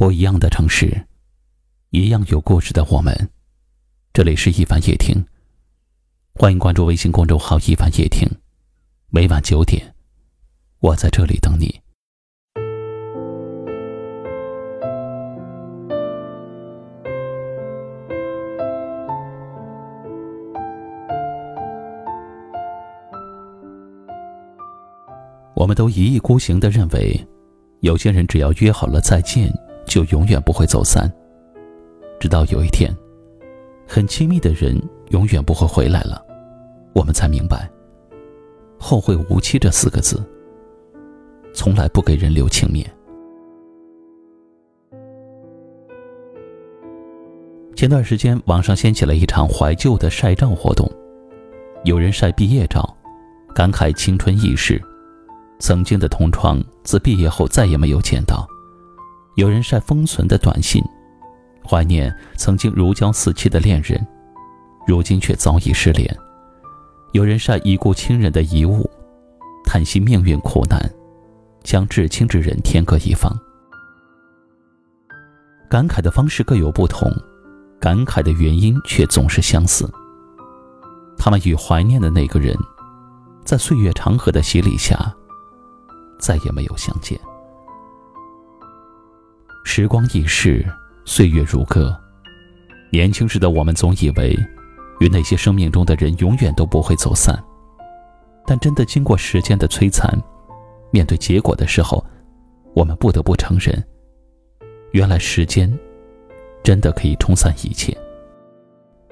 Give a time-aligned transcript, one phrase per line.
[0.00, 1.04] 不一样的城市，
[1.90, 3.14] 一样有故事的我们。
[4.14, 5.22] 这里是一凡夜听，
[6.32, 8.26] 欢迎关注微信公众号“一凡夜听”，
[9.12, 9.94] 每晚九点，
[10.78, 11.78] 我在这里等你。
[25.52, 27.22] 我们都一意孤行的认为，
[27.80, 29.52] 有些人只要约好了再见，
[29.90, 31.10] 就永远不会走散。
[32.20, 32.88] 直到有一天，
[33.88, 36.24] 很亲密的人永远不会回来了，
[36.94, 37.68] 我们才明白
[38.78, 40.24] ，“后会无期”这四个字，
[41.52, 42.88] 从来不给人留情面。
[47.74, 50.88] 前段时间，网上掀起了一场怀旧的晒照活动，
[51.82, 52.96] 有人晒毕业照，
[53.52, 54.80] 感慨青春易逝。
[55.58, 58.46] 曾经的同窗，自毕业后再也没有见到。
[59.36, 60.82] 有人晒封存的短信，
[61.64, 64.06] 怀念曾经如胶似漆的恋人，
[64.86, 66.16] 如今却早已失联。
[67.12, 68.88] 有人晒已故亲人的遗物，
[69.64, 70.78] 叹息命运苦难，
[71.62, 73.34] 将至亲之人天各一方。
[75.68, 77.10] 感慨的方式各有不同，
[77.80, 79.88] 感慨的原因却总是相似。
[81.16, 82.56] 他们与怀念的那个人，
[83.44, 85.14] 在岁月长河的洗礼下。
[86.18, 87.18] 再也没有相见。
[89.72, 90.66] 时光易逝，
[91.04, 91.96] 岁月如歌。
[92.90, 94.36] 年轻时的我们总以为，
[94.98, 97.40] 与那些生命中的人永远都不会走散。
[98.44, 100.12] 但真的经过时间的摧残，
[100.90, 102.04] 面对结果的时候，
[102.74, 103.80] 我们不得不承认，
[104.90, 105.72] 原来时间
[106.64, 107.96] 真的可以冲散一切。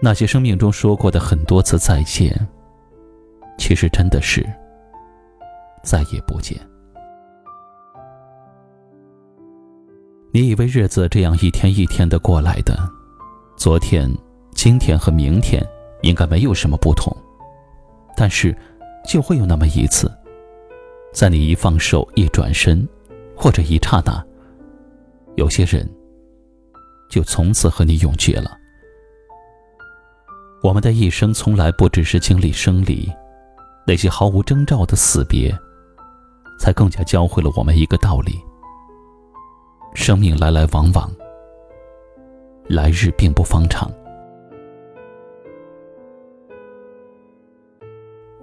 [0.00, 2.30] 那些生命中说过的很多次再见，
[3.56, 4.46] 其实真的是
[5.82, 6.60] 再也不见。
[10.34, 12.90] 你以为日子这样一天一天的过来的，
[13.54, 14.10] 昨天、
[14.54, 15.62] 今天和明天
[16.00, 17.14] 应该没有什么不同，
[18.16, 18.56] 但是
[19.06, 20.10] 就会有那么一次，
[21.12, 22.88] 在你一放手、一转身，
[23.36, 24.24] 或者一刹那，
[25.36, 25.86] 有些人
[27.10, 28.56] 就从此和你永绝了。
[30.62, 33.06] 我们的一生从来不只是经历生离，
[33.86, 35.54] 那些毫无征兆的死别，
[36.58, 38.32] 才更加教会了我们一个道理。
[39.94, 41.10] 生命来来往往，
[42.66, 43.90] 来日并不方长。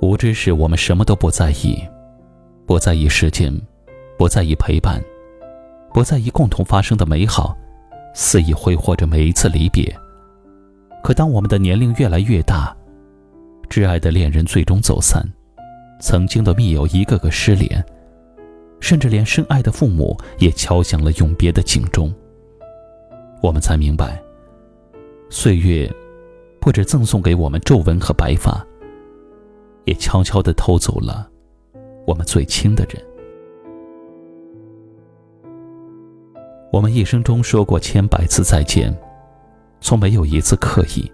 [0.01, 1.83] 无知时，我们什么都不在意，
[2.65, 3.53] 不在意时间，
[4.17, 5.03] 不在意陪伴，
[5.93, 7.57] 不在意共同发生的美好，
[8.13, 9.93] 肆意挥霍着每一次离别。
[11.03, 12.75] 可当我们的年龄越来越大，
[13.69, 15.27] 挚爱的恋人最终走散，
[15.99, 17.83] 曾经的密友一个个失联。
[18.89, 22.11] 甚至连深爱的父母也敲响了永别的警钟。
[23.39, 24.19] 我们才明白，
[25.29, 25.87] 岁月
[26.59, 28.65] 不止赠送给我们皱纹和白发，
[29.85, 31.29] 也悄悄地偷走了
[32.07, 32.99] 我们最亲的人。
[36.73, 38.91] 我们一生中说过千百次再见，
[39.81, 41.07] 从没有一次刻意。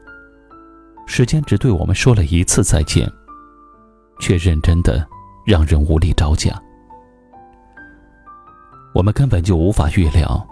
[1.05, 3.05] 时间只对我们说了一次再见，
[4.21, 5.05] 却认真的
[5.45, 6.57] 让人无力招架。
[8.95, 10.47] 我们根本就无法预料，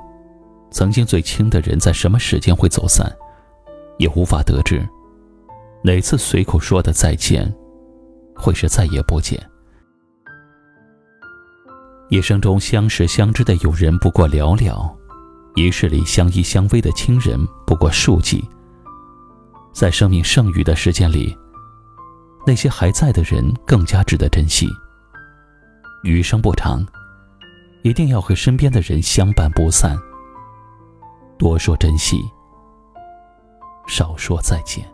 [0.69, 3.09] 曾经最亲的人在什么时间会走散，
[3.97, 4.85] 也无法得知，
[5.81, 7.49] 哪次随口说的再见，
[8.35, 9.41] 会是再也不见。
[12.09, 14.93] 一生中相识相知的友人不过寥寥，
[15.55, 18.43] 一世里相依相偎的亲人不过数计。
[19.71, 21.33] 在生命剩余的时间里，
[22.45, 24.67] 那些还在的人更加值得珍惜。
[26.03, 26.85] 余生不长。
[27.83, 29.97] 一定要和身边的人相伴不散，
[31.38, 32.23] 多说珍惜，
[33.88, 34.92] 少说再见。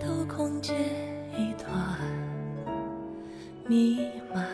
[0.00, 0.72] 头空阶
[1.36, 1.70] 一团，
[3.66, 3.98] 弥
[4.34, 4.46] 漫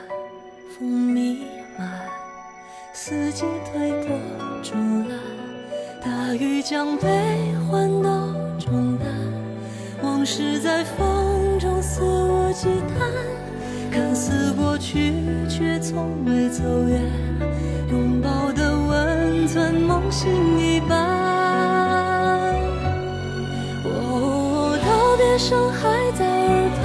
[0.77, 1.47] 风弥
[1.79, 1.89] 漫，
[2.93, 4.19] 四季推波
[4.61, 5.21] 助澜，
[6.03, 9.07] 大雨将悲欢都冲淡，
[10.03, 12.67] 往事在风中肆无忌
[12.99, 15.13] 惮，看似过去
[15.49, 17.01] 却从未走远，
[17.93, 20.29] 拥抱的温存梦醒
[20.59, 21.26] 一般。
[25.49, 26.83] 声还在耳畔，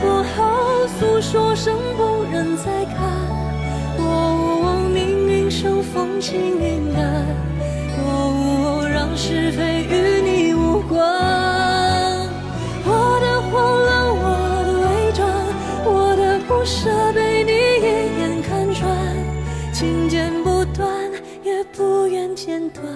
[0.00, 2.64] 我好诉说声不忍再
[2.96, 2.96] 看。
[3.98, 7.26] 哦，命运生风轻云淡，
[7.98, 10.98] 哦，让是非与你无关。
[12.86, 13.52] 我的慌
[13.84, 14.24] 乱，我
[14.64, 15.28] 的伪装，
[15.84, 17.84] 我的不舍被你一
[18.18, 18.88] 眼看穿，
[19.74, 20.88] 情剪不断，
[21.44, 22.86] 也不愿剪断，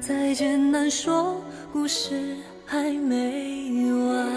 [0.00, 1.34] 再见难说，
[1.72, 2.36] 故事。
[2.70, 4.28] 还没完。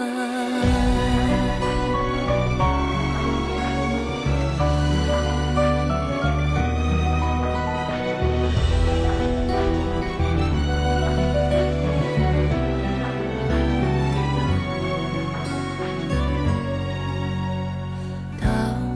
[18.40, 18.46] 道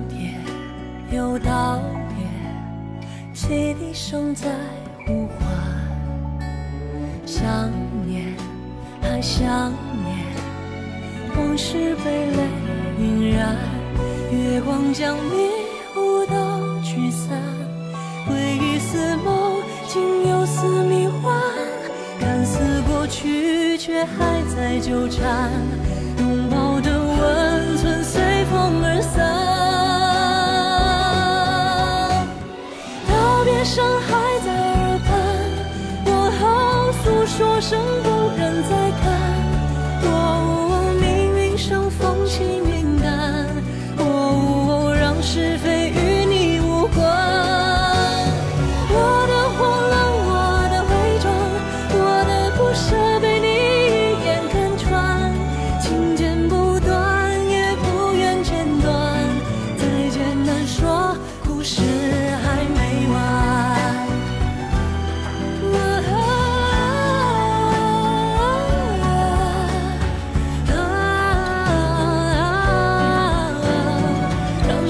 [0.08, 0.32] 别
[1.14, 4.48] 又道别，汽笛声在
[5.06, 5.46] 呼唤，
[7.26, 7.70] 想。
[9.16, 9.72] 还想
[10.04, 10.14] 念，
[11.38, 12.42] 往事被泪
[13.00, 13.56] 晕染，
[14.30, 15.48] 月光将迷
[15.96, 17.40] 雾都驱散，
[18.26, 19.56] 回忆似梦，
[19.88, 21.32] 竟又似迷幻，
[22.20, 25.50] 看似过去，却还在纠缠，
[26.18, 29.24] 拥抱的温存随风而散，
[33.08, 35.16] 道别声还在耳畔，
[36.04, 38.10] 过后诉说声不
[45.26, 45.65] 是否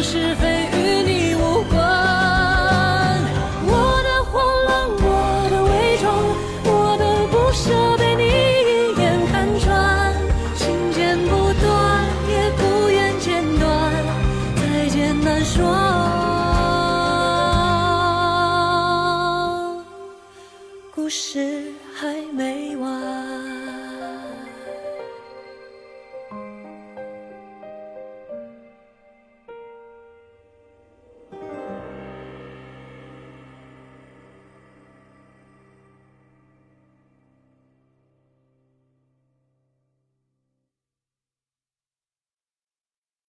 [0.09, 1.75] 是非与你无关。
[3.67, 3.71] 我
[4.05, 5.05] 的慌乱我
[5.51, 6.07] 的伪装
[6.65, 10.15] 我的不舍被你一眼看穿。
[10.55, 13.93] 情剪不断也不愿剪断。
[14.55, 15.96] 再见难说。